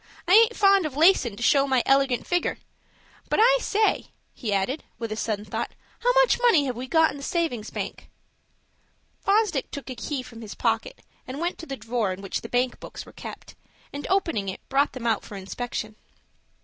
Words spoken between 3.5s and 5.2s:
say," he added with a